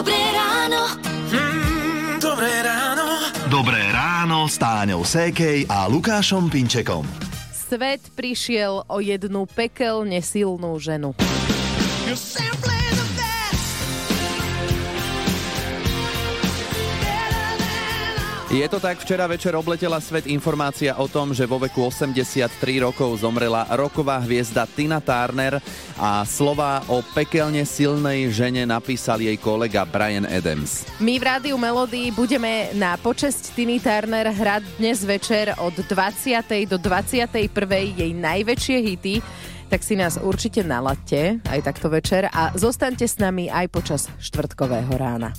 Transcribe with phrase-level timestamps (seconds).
[0.00, 0.96] Dobré ráno.
[1.28, 3.20] Mm, dobré ráno.
[3.52, 7.04] Dobré ráno s Táňou Sékej a Lukášom Pinčekom.
[7.52, 11.12] Svet prišiel o jednu pekelne silnú ženu.
[12.08, 12.69] You're
[18.50, 22.50] Je to tak, včera večer obletela svet informácia o tom, že vo veku 83
[22.82, 25.62] rokov zomrela roková hviezda Tina Turner
[25.94, 30.82] a slova o pekelne silnej žene napísal jej kolega Brian Adams.
[30.98, 36.42] My v Rádiu Melody budeme na počesť Tiny Turner hrať dnes večer od 20.
[36.66, 37.46] do 21.
[37.94, 39.14] jej najväčšie hity
[39.70, 44.90] tak si nás určite naladte aj takto večer a zostaňte s nami aj počas štvrtkového
[44.98, 45.30] rána.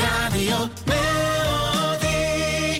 [0.00, 1.11] Radio Melody.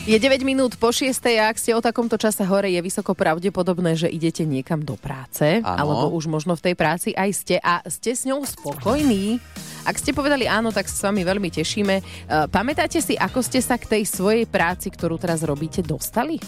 [0.03, 1.15] Je 9 minút po 6.
[1.39, 5.63] a ak ste o takomto čase hore, je vysoko pravdepodobné, že idete niekam do práce,
[5.63, 5.79] Áno.
[5.79, 9.39] alebo už možno v tej práci aj ste a ste s ňou spokojní.
[9.87, 11.95] Ak ste povedali áno, tak sa s vami veľmi tešíme.
[11.95, 12.03] E,
[12.51, 16.43] Pamätáte si, ako ste sa k tej svojej práci, ktorú teraz robíte, dostali?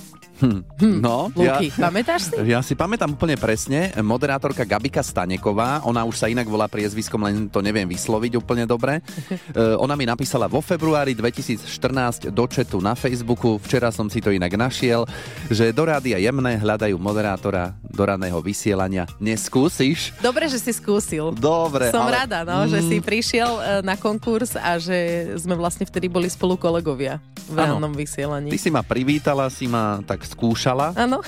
[0.83, 2.37] No, Luky, pamätáš si?
[2.51, 7.47] Ja si pamätám úplne presne, moderátorka Gabika Staneková, ona už sa inak volá priezviskom, len
[7.47, 8.99] to neviem vysloviť úplne dobre.
[9.55, 14.35] E, ona mi napísala vo februári 2014 do chatu na Facebooku, včera som si to
[14.35, 15.07] inak našiel,
[15.47, 19.07] že do rádia jemné hľadajú moderátora do raného vysielania.
[19.23, 20.11] Neskúsiš?
[20.19, 21.31] Dobre, že si skúsil.
[21.39, 22.25] Dobre, Som ale...
[22.25, 26.59] rada, no, že si prišiel e, na konkurs a že sme vlastne vtedy boli spolu
[26.59, 28.49] kolegovia v rannom vysielaní.
[28.51, 30.97] Ty si ma privítala, si ma tak skúšala.
[30.97, 31.21] Áno.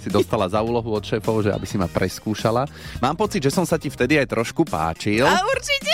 [0.00, 2.64] Si dostala za úlohu od šéfov, že aby si ma preskúšala.
[2.98, 5.28] Mám pocit, že som sa ti vtedy aj trošku páčil.
[5.28, 5.92] A určite.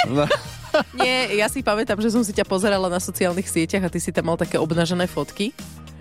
[0.97, 4.12] Nie, ja si pamätám, že som si ťa pozerala na sociálnych sieťach a ty si
[4.12, 5.56] tam mal také obnažené fotky.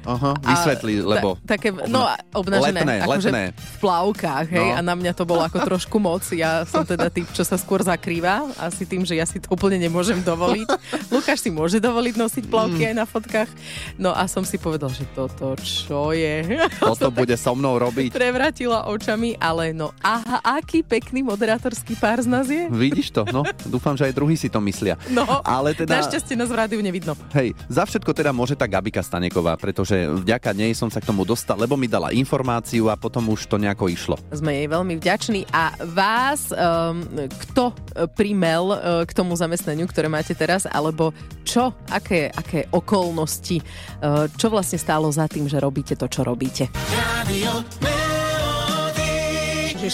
[0.06, 1.36] Aha, A vysvetli, lebo...
[1.42, 2.82] Ta, také, no, a obnažené.
[2.82, 3.44] Letné, akože letné.
[3.52, 4.78] V plavkách, hej, No.
[4.78, 6.22] a na mňa to bolo ako trošku moc.
[6.30, 9.76] Ja som teda typ, čo sa skôr zakrýva, asi tým, že ja si to úplne
[9.78, 10.68] nemôžem dovoliť.
[11.14, 12.90] Lukáš si môže dovoliť nosiť plavky Mm.
[12.90, 13.50] aj na fotkách.
[13.96, 16.62] No a som si povedal, že toto čo je?
[16.78, 18.12] Toto bude so mnou robiť.
[18.12, 22.68] Prevratila očami, ale no, aha, aký pekný moderátorský pár z nás je.
[22.68, 23.24] Vidíš to?
[23.28, 25.00] No, dúfam, že aj druhí si to myslia.
[25.10, 25.98] No, Ale teda...
[25.98, 27.16] našťastie nás v rádiu nevidno.
[27.32, 31.24] Hej, za všetko teda môže tá Gabika Staneková, pretože vďaka nej som sa k tomu
[31.24, 34.20] dostal, lebo mi dala informáciu a potom už to nejako išlo.
[34.36, 37.02] Sme jej veľmi vďační a vás, um,
[37.48, 37.72] kto
[38.20, 41.16] primel uh, k tomu zamestnaniu, ktoré máte teraz, alebo
[41.48, 46.68] čo, aké, aké okolnosti, uh, čo vlastne stálo za tým, že robíte to, čo robíte.
[46.92, 49.80] Radio Melody.
[49.80, 49.90] Že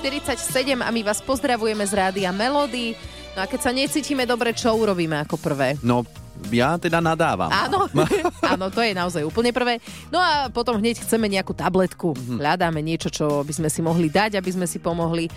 [0.00, 2.94] 6.47 a my vás pozdravujeme z rádia Melody.
[3.32, 5.80] No a keď sa necítime dobre, čo urobíme ako prvé?
[5.80, 6.04] No,
[6.50, 7.52] ja teda nadávam.
[7.52, 7.86] Áno,
[8.52, 9.78] áno, to je naozaj úplne prvé.
[10.10, 12.16] No a potom hneď chceme nejakú tabletku.
[12.16, 15.28] Hľadáme niečo, čo by sme si mohli dať, aby sme si pomohli.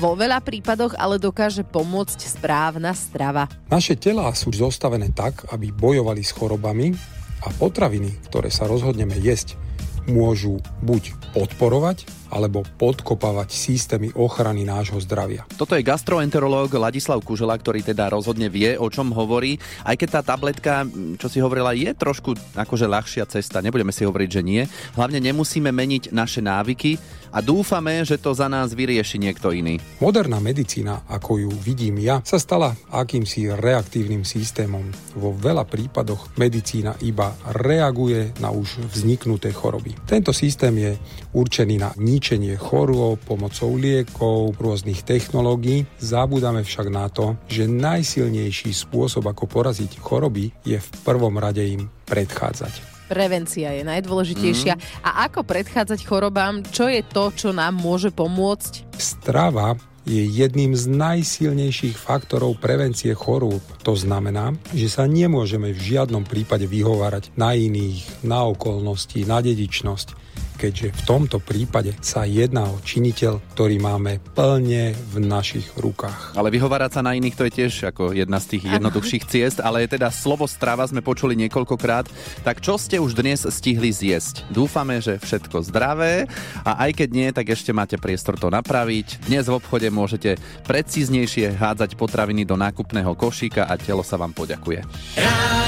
[0.00, 3.46] Vo veľa prípadoch ale dokáže pomôcť správna strava.
[3.70, 6.96] Naše telá sú zostavené tak, aby bojovali s chorobami
[7.44, 9.60] a potraviny, ktoré sa rozhodneme jesť,
[10.08, 15.46] môžu buď podporovať alebo podkopávať systémy ochrany nášho zdravia.
[15.54, 19.62] Toto je gastroenterológ Ladislav Kužela, ktorý teda rozhodne vie, o čom hovorí.
[19.86, 20.82] Aj keď tá tabletka,
[21.14, 24.66] čo si hovorila, je trošku akože ľahšia cesta, nebudeme si hovoriť, že nie.
[24.98, 26.98] Hlavne nemusíme meniť naše návyky
[27.34, 29.82] a dúfame, že to za nás vyrieši niekto iný.
[29.98, 34.86] Moderná medicína, ako ju vidím ja, sa stala akýmsi reaktívnym systémom.
[35.18, 39.98] Vo veľa prípadoch medicína iba reaguje na už vzniknuté choroby.
[40.06, 40.92] Tento systém je
[41.34, 45.90] určený na ničenie chorôb pomocou liekov, rôznych technológií.
[45.98, 51.90] Zabúdame však na to, že najsilnejší spôsob, ako poraziť choroby, je v prvom rade im
[52.06, 52.93] predchádzať.
[53.04, 54.74] Prevencia je najdôležitejšia.
[55.04, 56.64] A ako predchádzať chorobám?
[56.64, 58.96] Čo je to, čo nám môže pomôcť?
[58.96, 63.64] Strava je jedným z najsilnejších faktorov prevencie chorôb.
[63.88, 70.23] To znamená, že sa nemôžeme v žiadnom prípade vyhovárať na iných, na okolnosti, na dedičnosť,
[70.64, 76.32] keďže v tomto prípade sa jedná o činiteľ, ktorý máme plne v našich rukách.
[76.32, 79.84] Ale vyhovárať sa na iných to je tiež ako jedna z tých jednoduchších ciest, ale
[79.84, 82.08] teda slovo strava sme počuli niekoľkokrát.
[82.48, 84.48] Tak čo ste už dnes stihli zjesť?
[84.48, 86.32] Dúfame, že všetko zdravé
[86.64, 89.28] a aj keď nie, tak ešte máte priestor to napraviť.
[89.28, 94.80] Dnes v obchode môžete precíznejšie hádzať potraviny do nákupného košíka a telo sa vám poďakuje.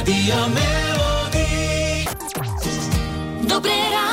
[0.06, 1.46] Melody.
[3.46, 4.05] Dobré ráno.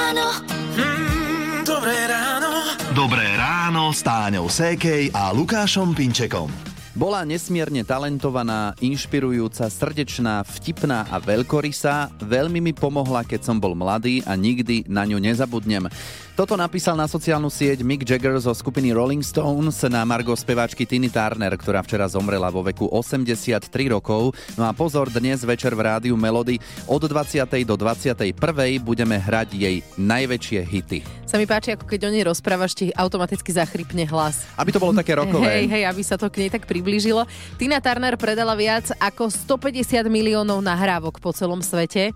[0.73, 2.51] Mm, dobré ráno.
[2.97, 6.49] Dobré ráno s Táňou Sékej a Lukášom Pinčekom.
[6.93, 12.13] Bola nesmierne talentovaná, inšpirujúca, srdečná, vtipná a veľkorysá.
[12.21, 15.89] Veľmi mi pomohla, keď som bol mladý a nikdy na ňu nezabudnem.
[16.33, 21.13] Toto napísal na sociálnu sieť Mick Jagger zo skupiny Rolling Stones na Margo speváčky Tiny
[21.13, 24.33] Turner, ktorá včera zomrela vo veku 83 rokov.
[24.57, 26.57] No a pozor, dnes večer v rádiu Melody
[26.89, 27.45] od 20.
[27.69, 28.33] do 21.
[28.81, 30.99] budeme hrať jej najväčšie hity.
[31.29, 34.49] Sa mi páči, ako keď o nej rozprávaš, ti automaticky zachrypne hlas.
[34.57, 35.61] Aby to bolo také rokové.
[35.61, 37.29] Hej, hej, aby sa to k nej tak priblížilo.
[37.61, 42.09] Tina Turner predala viac ako 150 miliónov nahrávok po celom svete.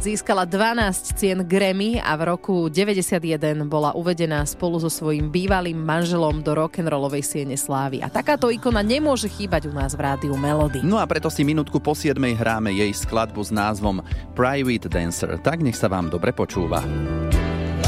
[0.00, 6.44] Získala 12 cien Grammy a v roku 91 bola uvedená spolu so svojím bývalým manželom
[6.46, 7.98] do rock'n'rollovej siene slávy.
[7.98, 10.86] A takáto ikona nemôže chýbať u nás v rádiu Melody.
[10.86, 14.04] No a preto si minútku po 7 hráme jej skladbu s názvom
[14.38, 15.34] Private Dancer.
[15.42, 16.84] Tak nech sa vám dobre počúva.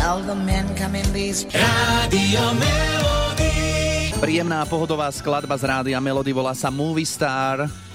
[0.01, 4.17] All the men come in these Rádio Melody.
[4.17, 7.90] Príjemná pohodová skladba z rádia Melody volá sa Movie Star.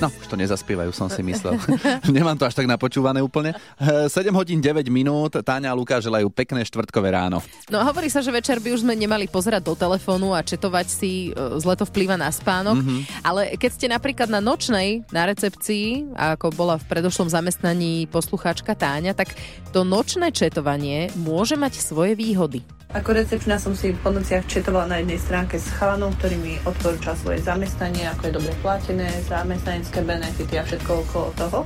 [0.00, 1.60] No, už to nezaspievajú, som si myslel.
[2.16, 3.52] Nemám to až tak napočúvané úplne.
[3.76, 7.44] Eh, 7 hodín 9 minút, Táňa a Lukáš želajú pekné štvrtkové ráno.
[7.68, 11.12] No hovorí sa, že večer by už sme nemali pozerať do telefónu a četovať si,
[11.30, 13.00] e, zle to vplýva na spánok, mm-hmm.
[13.20, 19.12] ale keď ste napríklad na nočnej, na recepcii, ako bola v predošlom zamestnaní poslucháčka Táňa,
[19.12, 19.36] tak
[19.76, 22.64] to nočné četovanie môže mať svoje výhody.
[22.90, 27.14] Ako recepčná som si po nociach četovala na jednej stránke s chalanom, ktorý mi odporúčal
[27.14, 31.62] svoje zamestnanie, ako je dobre platené, zamestnanecké benefity a všetko okolo toho.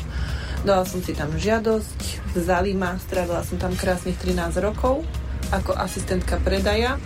[0.69, 5.00] Dala som si tam žiadosť, vzali ma, strávila som tam krásnych 13 rokov
[5.49, 7.00] ako asistentka predaja.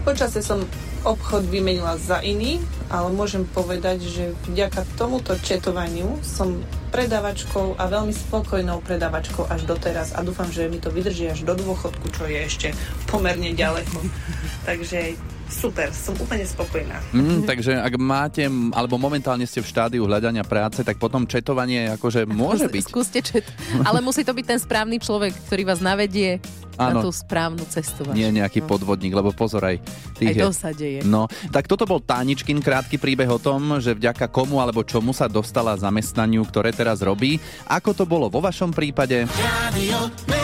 [0.00, 0.64] Počasie som
[1.08, 2.60] obchod vymenila za iný,
[2.92, 6.60] ale môžem povedať, že vďaka tomuto četovaniu som
[6.92, 11.56] predavačkou a veľmi spokojnou predavačkou až doteraz a dúfam, že mi to vydrží až do
[11.56, 12.68] dôchodku, čo je ešte
[13.08, 13.96] pomerne ďaleko.
[14.68, 15.16] Takže
[15.50, 17.00] super, som úplne spokojná.
[17.10, 22.24] Mm, takže ak máte, alebo momentálne ste v štádiu hľadania práce, tak potom četovanie akože
[22.24, 22.84] môže byť.
[22.84, 23.44] Skúste čet.
[23.82, 26.38] Ale musí to byť ten správny človek, ktorý vás navedie
[26.74, 27.02] na Áno.
[27.02, 28.06] tú správnu cestu.
[28.06, 28.14] vašu.
[28.14, 28.70] Nie nejaký No.
[28.70, 31.02] podvodník, lebo pozor aj Aj tých je- to sa deje.
[31.02, 35.26] No, tak toto bol Táničkin krátky príbeh o tom, že vďaka komu alebo čomu sa
[35.26, 37.42] dostala zamestnaniu, ktoré teraz robí.
[37.66, 39.26] Ako to bolo vo vašom prípade?
[39.26, 40.37] Melody.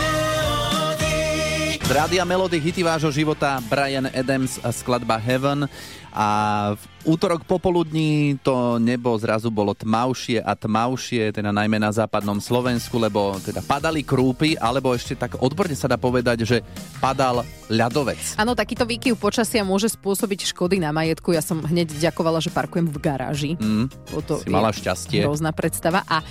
[1.85, 5.69] Z Rádia Melody hity vášho života Brian Adams a skladba Heaven
[6.09, 6.27] a
[6.73, 12.97] v útorok popoludní to nebo zrazu bolo tmavšie a tmavšie, teda najmä na západnom Slovensku,
[12.97, 16.65] lebo teda padali krúpy, alebo ešte tak odborne sa dá povedať, že
[16.97, 18.33] padal ľadovec.
[18.41, 21.37] Áno, takýto výkyv počasia môže spôsobiť škody na majetku.
[21.37, 23.51] Ja som hneď ďakovala, že parkujem v garáži.
[23.61, 23.93] Mm,
[24.25, 25.21] to si mala šťastie.
[25.21, 26.01] Hrozná predstava.
[26.09, 26.25] A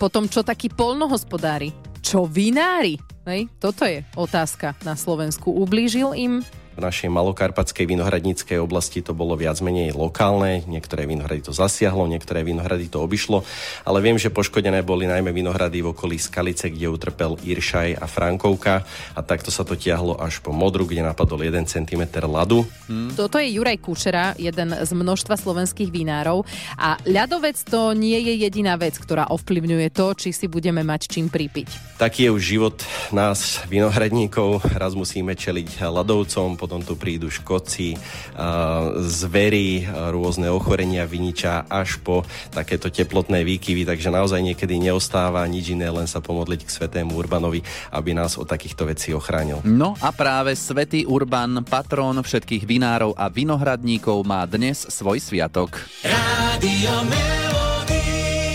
[0.00, 1.76] potom, čo takí polnohospodári?
[2.00, 3.13] Čo vinári?
[3.24, 5.48] Hej, toto je otázka na Slovensku.
[5.48, 6.44] Ublížil im?
[6.74, 12.42] V našej malokarpatskej vinohradníckej oblasti to bolo viac menej lokálne, niektoré vinohrady to zasiahlo, niektoré
[12.42, 13.46] vinohrady to obišlo,
[13.86, 18.82] ale viem, že poškodené boli najmä vinohrady v okolí Skalice, kde utrpel Iršaj a Frankovka
[19.14, 22.66] a takto sa to tiahlo až po Modru, kde napadol 1 cm ľadu.
[23.14, 26.42] Toto je Juraj Kučera, jeden z množstva slovenských vinárov.
[26.74, 31.30] A ľadovec to nie je jediná vec, ktorá ovplyvňuje to, či si budeme mať čím
[31.30, 32.02] pripiť.
[32.02, 32.76] Taký je už život
[33.14, 34.66] nás, vinohradníkov.
[34.74, 38.00] Raz musíme čeliť ľadovcom, potom tu prídu škodci,
[38.32, 45.44] a zvery, a rôzne ochorenia viniča až po takéto teplotné výkyvy, takže naozaj niekedy neostáva
[45.44, 47.60] nič iné, len sa pomodliť k svetému Urbanovi,
[47.92, 49.60] aby nás od takýchto vecí ochránil.
[49.68, 55.84] No a práve Svetý Urban, patrón všetkých vinárov a vinohradníkov, má dnes svoj sviatok.
[56.00, 58.54] Rádio Melody.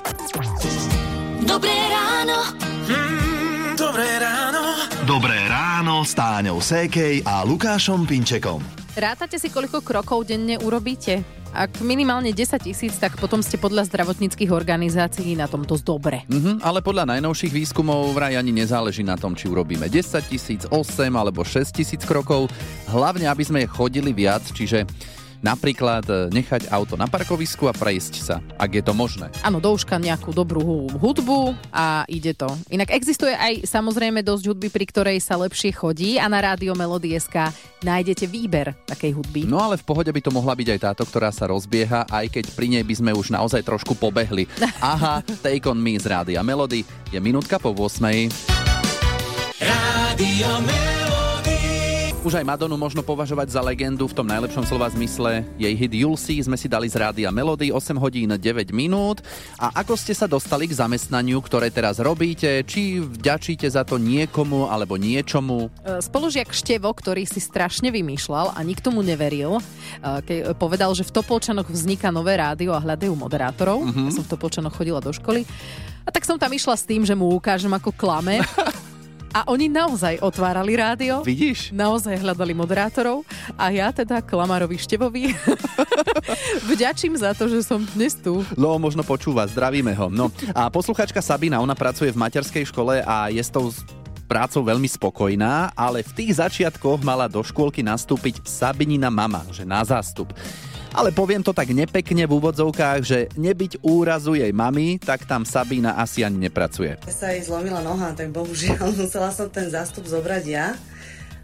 [1.45, 2.39] Dobré ráno.
[2.89, 3.28] Mm,
[5.99, 8.63] ráno s Táňou Sékej a Lukášom Pinčekom.
[8.95, 11.27] Rátate si, koľko krokov denne urobíte?
[11.51, 16.23] Ak minimálne 10 tisíc, tak potom ste podľa zdravotníckých organizácií na tom dosť dobre.
[16.31, 21.11] Mhm, ale podľa najnovších výskumov vraj ani nezáleží na tom, či urobíme 10 tisíc, 8
[21.19, 22.47] alebo 6 tisíc krokov.
[22.87, 24.87] Hlavne, aby sme chodili viac, čiže
[25.39, 29.31] napríklad e, nechať auto na parkovisku a prejsť sa, ak je to možné.
[29.43, 32.47] Áno, do uška nejakú dobrú hu- hudbu a ide to.
[32.69, 37.51] Inak existuje aj samozrejme dosť hudby, pri ktorej sa lepšie chodí a na rádio Melody.sk
[37.79, 39.47] nájdete výber takej hudby.
[39.47, 42.45] No ale v pohode by to mohla byť aj táto, ktorá sa rozbieha, aj keď
[42.51, 44.45] pri nej by sme už naozaj trošku pobehli.
[44.83, 48.29] Aha, Take on me z Rádia Melody je minútka po 8.
[49.59, 51.18] Rádio Melody.
[52.29, 55.41] Už aj Madonu možno považovať za legendu v tom najlepšom slova zmysle.
[55.57, 59.25] Jej hit See sme si dali z Rádia Melody 8 hodín 9 minút.
[59.57, 62.61] A ako ste sa dostali k zamestnaniu, ktoré teraz robíte?
[62.69, 65.73] Či vďačíte za to niekomu alebo niečomu?
[65.81, 69.61] E, Spolužiak Števo, ktorý si strašne vymýšľal a nikto mu neveril, e,
[70.21, 73.81] keď povedal, že v Topolčanoch vzniká nové rádio a hľadajú moderátorov.
[73.81, 73.89] Mhm.
[73.89, 74.05] Mm-hmm.
[74.05, 75.49] Ja som v Topolčanoch chodila do školy.
[76.05, 78.41] A tak som tam išla s tým, že mu ukážem, ako klame.
[79.29, 81.21] A oni naozaj otvárali rádio.
[81.21, 81.69] Vidíš?
[81.69, 83.21] Naozaj hľadali moderátorov
[83.53, 85.37] a ja teda Klamarovi Števovi
[86.71, 88.41] vďačím za to, že som dnes tu.
[88.57, 90.09] No, možno počúva, zdravíme ho.
[90.09, 93.69] No a posluchačka Sabina, ona pracuje v materskej škole a je s tou
[94.25, 99.81] prácou veľmi spokojná, ale v tých začiatkoch mala do škôlky nastúpiť Sabinina mama, že na
[99.81, 100.29] zástup.
[100.89, 105.93] Ale poviem to tak nepekne v úvodzovkách, že nebyť úrazu jej mamy, tak tam Sabína
[106.01, 106.97] asi ani nepracuje.
[107.13, 110.73] sa jej zlomila noha, tak bohužiaľ musela som ten zástup zobrať ja.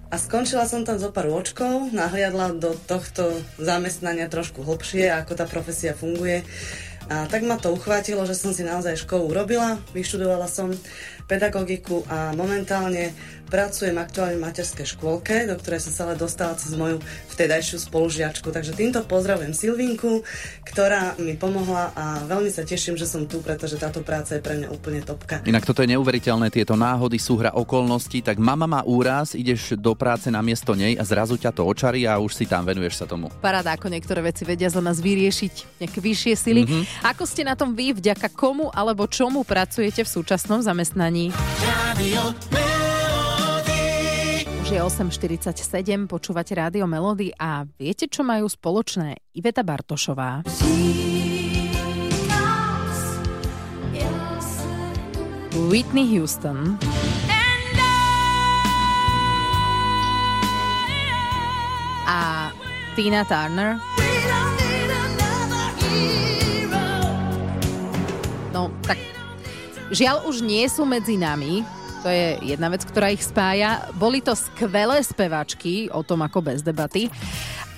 [0.09, 5.45] A skončila som tam zo pár očkov, nahliadla do tohto zamestnania trošku hlbšie, ako tá
[5.45, 6.41] profesia funguje.
[7.05, 10.73] A tak ma to uchvátilo, že som si naozaj školu urobila, vyštudovala som
[11.29, 13.13] pedagogiku a momentálne
[13.45, 16.99] pracujem aktuálne v materskej škôlke, do ktorej som sa ale dostala cez moju
[17.31, 18.49] vtedajšiu spolužiačku.
[18.49, 20.25] Takže týmto pozdravujem Silvinku,
[20.65, 24.57] ktorá mi pomohla a veľmi sa teším, že som tu, pretože táto práca je pre
[24.59, 25.45] mňa úplne topka.
[25.45, 30.27] Inak toto je neuveriteľné, tieto náhody, súhra okolností, tak mama má úraz, ideš do práce
[30.33, 33.29] na miesto nej a zrazu ťa to očarí a už si tam venuješ sa tomu.
[33.39, 36.61] Paráda, ako niektoré veci vedia za nás vyriešiť nejaké vyššie sily.
[36.65, 36.81] Mhm.
[37.05, 41.29] Ako ste na tom vy, vďaka komu alebo čomu pracujete v súčasnom zamestnaní?
[41.63, 42.84] Radio.
[44.65, 50.41] Už je 8.47, počúvate Rádio Melody a viete, čo majú spoločné Iveta Bartošová?
[55.69, 56.81] Whitney Houston
[62.09, 62.49] a
[62.97, 63.77] Tina Turner.
[68.49, 68.97] No, tak
[69.93, 71.84] žiaľ už nie sú medzi nami.
[72.05, 73.89] To je jedna vec, ktorá ich spája.
[73.97, 77.09] Boli to skvelé speváčky, o tom ako bez debaty.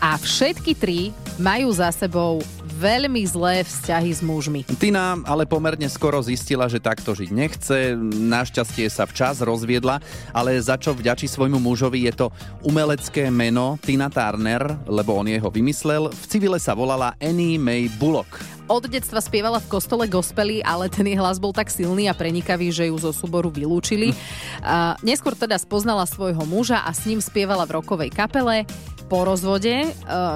[0.04, 2.44] A všetky tri majú za sebou
[2.78, 4.62] veľmi zlé vzťahy s mužmi.
[4.78, 7.98] Tina ale pomerne skoro zistila, že takto žiť nechce.
[8.06, 9.98] Našťastie sa včas rozviedla,
[10.30, 12.28] ale za čo vďačí svojmu mužovi je to
[12.62, 16.14] umelecké meno Tina Turner, lebo on jeho vymyslel.
[16.14, 18.58] V civile sa volala Annie May Bullock.
[18.68, 22.68] Od detstva spievala v kostole gospely, ale ten jej hlas bol tak silný a prenikavý,
[22.68, 24.12] že ju zo súboru vylúčili.
[24.68, 28.68] A neskôr teda spoznala svojho muža a s ním spievala v rokovej kapele
[29.08, 29.72] po rozvode.
[29.72, 29.90] E,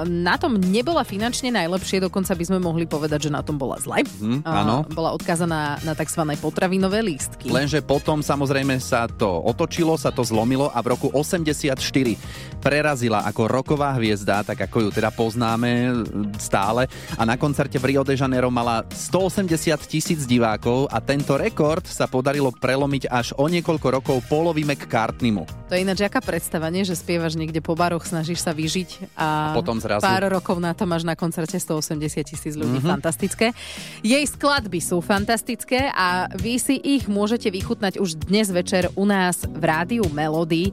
[0.08, 4.02] Na tom nebola finančne najlepšie, dokonca by sme mohli povedať, že na tom bola zle.
[4.42, 4.88] Áno.
[4.90, 6.22] Bola odkazaná na tzv.
[6.40, 7.52] potravinové lístky.
[7.52, 11.76] Lenže potom samozrejme sa to otočilo, sa to zlomilo a v roku 84
[12.62, 15.92] prerazila ako roková hviezda, tak ako ju teda poznáme
[16.38, 16.86] stále.
[17.18, 19.50] A na koncerte v Rio de Janeiro mala 180
[19.84, 25.44] tisíc divákov a tento rekord sa podarilo prelomiť až o niekoľko rokov Paulovi McCartneymu.
[25.68, 26.86] To je ináč aká predstava, nie?
[26.86, 30.86] že spievaš niekde po baroch, snažíš sa vyžiť a Potom zrazu- pár rokov na to
[30.86, 32.78] máš na koncerte 180 tisíc ľudí.
[32.78, 32.86] Mhm.
[32.86, 33.50] Fantastické.
[34.00, 39.42] Jej skladby sú fantastické a vy si ich môžete vychutnať už dnes večer u nás
[39.42, 40.70] v rádiu Melody.
[40.70, 40.72] E,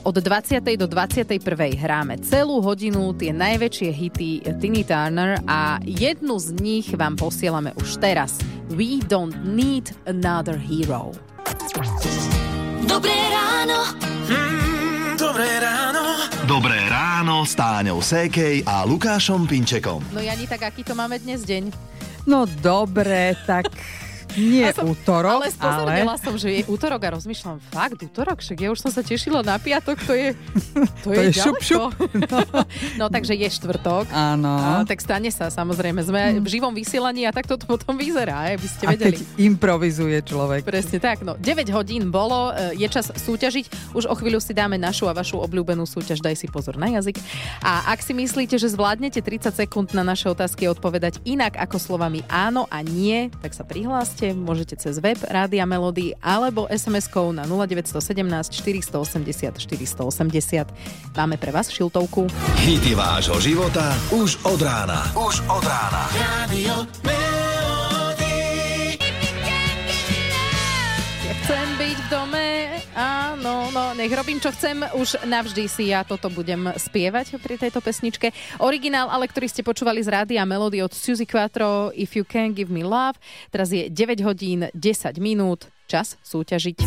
[0.00, 0.76] Od 20.
[0.76, 1.74] do 21.
[1.74, 7.98] hráme celú hodinu tie najväčšie hity Tiny Turner a jednu z nich vám posielame už
[7.98, 8.38] teraz.
[8.68, 11.10] We don't need another hero.
[12.86, 13.78] Dobré ráno.
[14.30, 16.02] Mm, dobré ráno.
[16.46, 16.95] Dobré ráno
[17.44, 20.00] s Táňou Sékej a Lukášom Pinčekom.
[20.14, 21.68] No Jani, tak aký to máme dnes deň?
[22.24, 23.68] No dobre, tak
[24.36, 25.54] nie som- útorok, ale ale...
[25.54, 29.40] spozornila som, že je útorok a rozmýšľam, fakt útorok, však ja už som sa tešila
[29.42, 30.28] na piatok, to je
[31.04, 31.86] to, To je, je šup, ďaleko.
[33.00, 34.08] No, takže je štvrtok.
[34.10, 34.52] Áno.
[34.56, 36.00] A, tak stane sa, samozrejme.
[36.02, 39.20] Sme v živom vysielaní a tak to potom vyzerá, aby ste A vedeli.
[39.20, 40.64] keď improvizuje človek.
[40.64, 44.80] Presne tak, no 9 hodín bolo, e, je čas súťažiť, už o chvíľu si dáme
[44.80, 47.20] našu a vašu obľúbenú súťaž, daj si pozor na jazyk.
[47.62, 52.24] A ak si myslíte, že zvládnete 30 sekúnd na naše otázky odpovedať inak ako slovami
[52.26, 57.92] áno a nie, tak sa prihláste, môžete cez web Rádia Melody alebo SMS-kou na 0917
[58.50, 60.70] 480 480.
[61.12, 62.26] Máme pre vás šiltovku.
[62.64, 65.06] Hity vášho života už od rána.
[65.12, 66.02] Už od rána.
[66.14, 67.25] Radio
[73.76, 78.32] no, nech robím, čo chcem, už navždy si ja toto budem spievať pri tejto pesničke.
[78.56, 82.72] Originál, ale ktorý ste počúvali z rádia Melody od Suzy Quattro, If You Can Give
[82.72, 83.20] Me Love.
[83.52, 86.80] Teraz je 9 hodín 10 minút, čas súťažiť.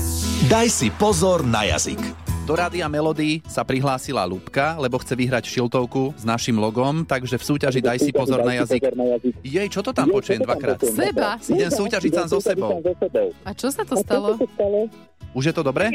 [0.49, 2.28] Daj si pozor na jazyk.
[2.49, 7.45] Do Rádia Melody sa prihlásila Lubka, lebo chce vyhrať šiltovku s našim logom, takže v
[7.45, 8.89] súťaži daj si pozor na jazyk.
[9.45, 10.81] Jej, čo to tam počujem dvakrát?
[10.81, 11.37] Seba?
[11.45, 12.81] Idem súťažiť sám so sebou.
[13.45, 14.33] A čo sa to stalo?
[15.29, 15.93] Už je to dobre?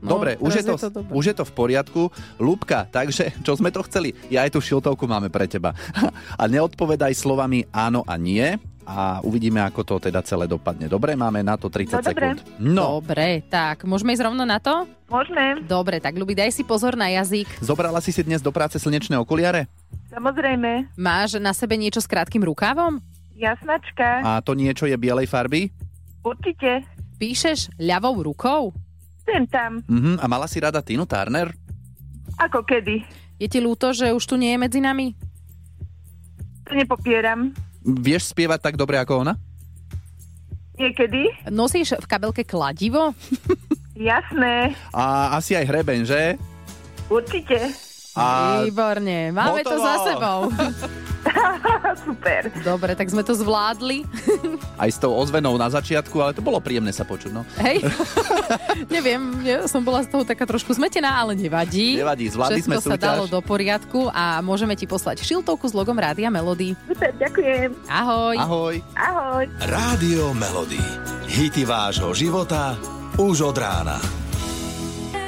[0.00, 1.12] No, Dobre, už je, to, je to dobré.
[1.12, 2.02] už je to v poriadku.
[2.40, 4.16] Lubka, takže čo sme to chceli?
[4.32, 5.76] Ja aj tú šiltovku máme pre teba.
[6.40, 10.90] A neodpovedaj slovami áno a nie, a uvidíme, ako to teda celé dopadne.
[10.90, 12.10] Dobre, máme na to 30 No, dobre.
[12.10, 12.38] sekúnd.
[12.58, 14.90] No, Dobre, tak môžeme ísť rovno na to?
[15.12, 17.44] Môžeme, Dobre, tak ľubí, daj si pozor na jazyk.
[17.60, 19.68] zobrala si si dnes do práce slnečné okuliare?
[20.08, 20.88] samozrejme.
[20.94, 22.96] Máš na sebe niečo s krátkým rukávom?
[23.34, 25.68] Jasnačka, A to niečo je bielej farby?
[26.22, 26.84] určite.
[27.16, 28.72] Píšeš ľavou rukou?
[29.22, 31.52] Sem tam, Mhm, a mala si rada Tinu Turner?
[32.38, 33.04] ako kedy.
[33.36, 35.12] Je ti ľúto, že už tu nie je medzi nami?
[36.64, 37.52] To nepopieram.
[37.82, 39.34] Vieš spievať tak dobre ako ona?
[40.74, 43.12] Niekedy, Nosíš v kabelke kladivo?
[43.94, 46.36] jasné, A asi aj hreben, že?
[47.12, 47.72] určite.
[48.12, 49.84] A Výborne, máme to hotovo.
[49.84, 50.40] za sebou.
[52.06, 52.50] Super.
[52.62, 54.04] Dobre, tak sme to zvládli.
[54.82, 57.42] aj s tou ozvenou na začiatku, ale to bolo príjemné sa počuť, no.
[57.62, 57.84] Hej?
[58.90, 61.98] Neviem, ja som bola z toho taká trošku zmetená, ale nevadí.
[61.98, 63.06] Nevadí, zvládli Všetko sme sa súťaž.
[63.06, 66.74] dalo do poriadku a môžeme ti poslať šiltovku s logom Rádia Melody.
[66.88, 67.70] Super, ďakujem.
[67.88, 68.36] Ahoj.
[68.38, 68.74] Ahoj.
[68.98, 69.44] Ahoj.
[69.62, 70.82] Rádio Melody.
[71.32, 72.76] Hity vášho života
[73.16, 74.21] už od rána.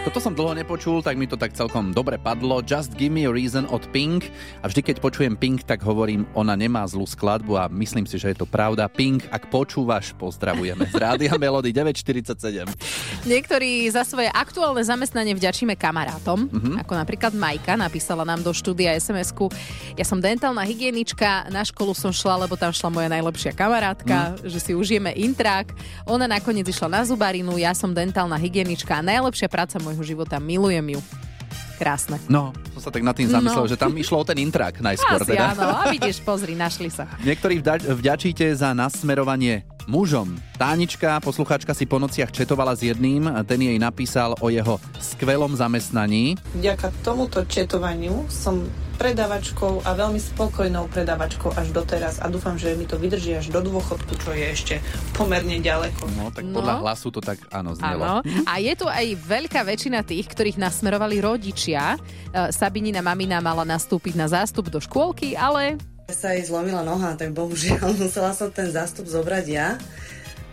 [0.04, 2.60] Toto som dlho nepočul, tak mi to tak celkom dobre padlo.
[2.60, 4.28] Just Give Me a Reason od Pink.
[4.60, 8.30] A vždy, keď počujem Pink, tak hovorím, ona nemá zlú skladbu a myslím si, že
[8.30, 8.84] je to pravda.
[8.86, 10.86] Pink, ak počúvaš, pozdravujeme.
[10.86, 12.68] Z Rádia Melody 947.
[13.24, 16.84] Niektorí za svoje aktuálne zamestnanie vďačíme kamarátom, Mhm.
[16.84, 19.48] ako napríklad Majka napísala nám do štúdia SMS-ku.
[19.96, 24.52] Ja som dentálna hygienička, na školu som šla, lebo tam šla moja najlepšia kamarátka, Mhm.
[24.52, 25.72] že si užijeme intrak.
[26.04, 30.98] Ona nakoniec išla na zubarinu, ja som dentálna hygienička a najlepšia práca môjho života, milujem
[30.98, 31.00] ju.
[31.74, 32.22] Krásne.
[32.26, 33.70] No, som sa tak nad tým zamyslel, No.
[33.70, 35.18] že tam išlo o ten intrak najskôr.
[35.20, 35.54] Asi teda.
[35.54, 37.06] áno, a vidíš, pozri, našli sa.
[37.26, 40.34] Niektorí vda- vďačíte za nasmerovanie mužom.
[40.54, 46.38] Tánička, posluchačka si po nociach četovala s jedným, ten jej napísal o jeho skvelom zamestnaní.
[46.54, 48.62] Vďaka tomuto četovaniu som
[48.94, 53.60] predavačkou a veľmi spokojnou predavačkou až doteraz a dúfam, že mi to vydrží až do
[53.60, 54.74] dôchodku, čo je ešte
[55.12, 56.02] pomerne ďaleko.
[56.14, 56.62] No, tak No.
[56.62, 58.02] podľa hlasu to tak áno znelo.
[58.02, 58.16] Áno.
[58.46, 61.94] A je tu aj veľká väčšina tých, ktorých nasmerovali rodičia.
[61.94, 61.98] E,
[62.48, 67.96] Sabinina mamina mala nastúpiť na zástup do škôlky, ale sa jej zlomila noha, tak bohužiaľ
[68.00, 69.68] musela som ten zástup zobrať ja.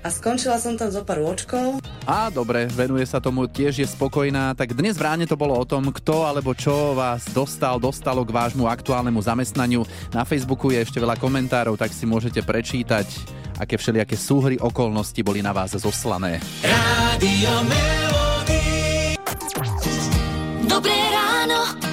[0.01, 1.77] A skončila som tam zo pár rôčkov.
[2.09, 4.57] A dobre, venuje sa tomu, tiež je spokojná.
[4.57, 8.33] Tak dnes v ráne to bolo o tom, kto alebo čo vás dostal, dostalo k
[8.33, 9.85] vášmu aktuálnemu zamestnaniu.
[10.09, 13.05] Na Facebooku je ešte veľa komentárov, tak si môžete prečítať,
[13.61, 16.41] aké všelijaké súhry okolnosti boli na vás zoslané.
[16.65, 18.65] Rádio Melody.
[20.65, 21.90] Dobré ráno.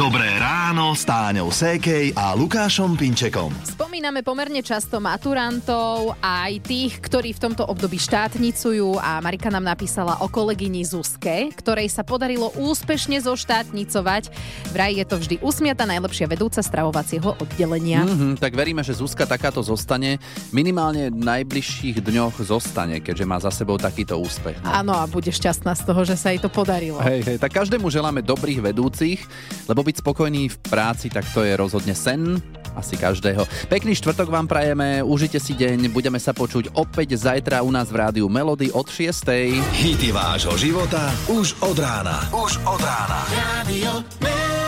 [0.00, 0.96] Dobré ráno.
[0.96, 3.52] S Táňou Sékej a Lukášom Pinčekom.
[3.68, 10.16] spomíname pomerne často maturantov aj tých, ktorí v tomto období štátnicujú a Marika nám napísala
[10.24, 14.32] o kolegyni Zuzke, ktorej sa podarilo úspešne zoštátnicovať.
[14.72, 18.08] Vraj je to vždy usmiata najlepšia vedúca stravovacieho oddelenia.
[18.08, 20.16] Mhm, tak veríme, že Zuzka takáto zostane.
[20.48, 24.56] Minimálne v najbližších dňoch zostane, keďže má za sebou takýto úspech.
[24.64, 24.80] No.
[24.80, 26.96] Áno, a bude šťastná z toho, že sa jej to podarilo.
[27.04, 29.20] Hej, hej, tak každému želáme dobrých vedúcich,
[29.68, 32.38] lebo byť spokojný v práci, tak to je rozhodne sen
[32.78, 33.42] asi každého.
[33.66, 37.98] Pekný štvrtok vám prajeme, užite si deň, budeme sa počuť opäť zajtra u nás v
[37.98, 39.26] rádiu Melody od 6.
[39.74, 42.30] Hity vášho života už od rána.
[42.30, 43.26] Už od rána.
[43.34, 44.59] Rádio Melody.